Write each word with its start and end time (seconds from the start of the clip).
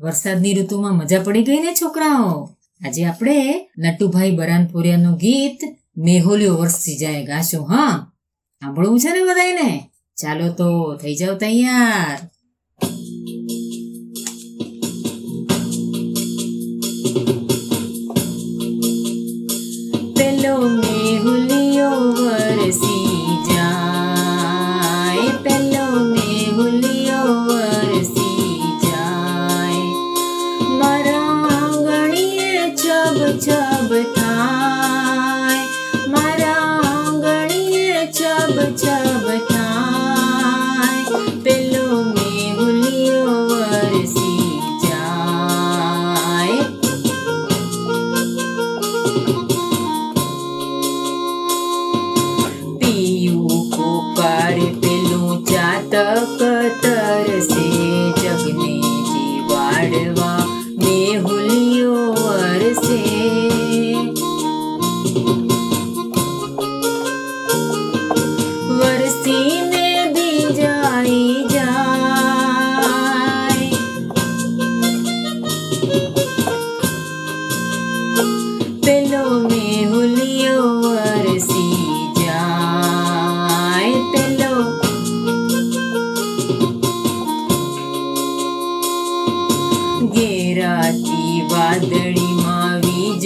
વરસાદની 0.00 0.54
ઋતુમાં 0.54 0.92
મજા 0.92 1.22
પડી 1.22 1.42
ગઈ 1.42 1.60
ને 1.60 1.74
છોકરાઓ? 1.74 2.56
આજે 2.86 3.04
આપણે 3.04 3.68
નટુભાઈ 3.78 4.30
બરાનપુરિયાનું 4.30 5.16
ગીત 5.16 5.58
મેહોલ્યો 5.96 6.54
વરસી 6.54 6.96
જાય 6.96 7.24
ગાશું, 7.24 7.68
હા? 7.68 8.12
સાંભળવું 8.60 9.00
છે 9.00 9.12
ને 9.12 9.22
બધાને 9.22 9.90
ચાલો 10.16 10.52
તો, 10.52 10.96
થઈ 10.96 11.16
જાવ 11.16 11.34
તૈયાર. 11.34 12.18
बचा 38.60 38.96
बताए। 39.24 41.04
पिलों 41.44 42.04
में 42.04 42.54
उलियों 42.54 43.48
जाए। 44.84 46.58
पीयू 52.78 53.48
को 53.48 54.14
पार 54.18 54.54
पिलू 54.54 55.44
जातक 55.52 56.38
तरसे 56.84 57.79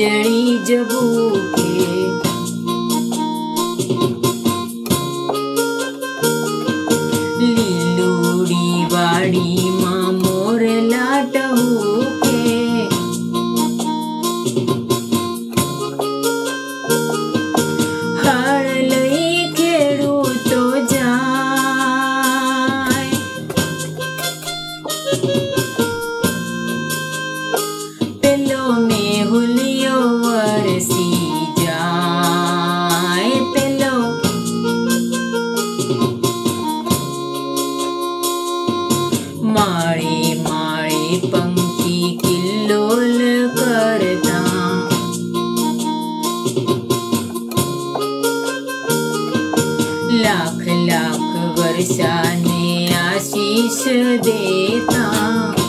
વાદળીમાં 0.05 0.59
જવું 0.67 1.41
લીલુડી 7.41 8.87
વાડીમાં 8.91 10.15
મોરલા 10.17 11.19
ટહુકે 11.27 12.43
હળ 14.63 14.74
लाख 50.45 50.65
लाख 50.69 51.59
वर्षाने 51.59 52.95
आशीष 52.95 53.83
देता। 54.27 55.64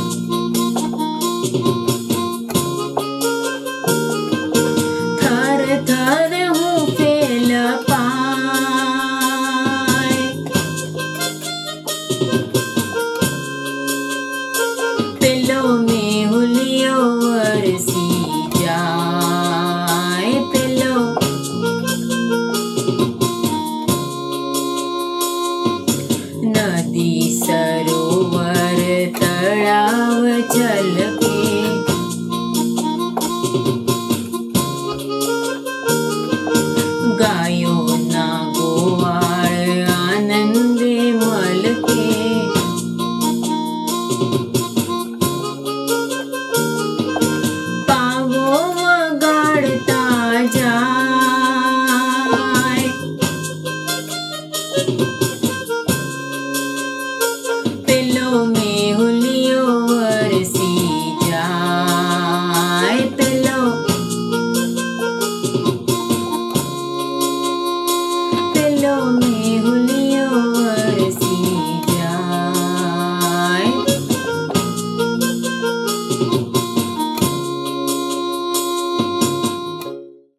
now. 37.98 38.55